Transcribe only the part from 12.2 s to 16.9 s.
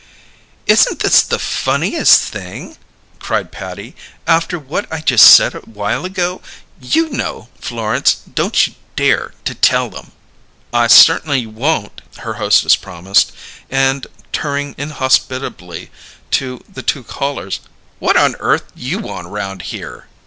hostess promised, and, turning inhospitably to the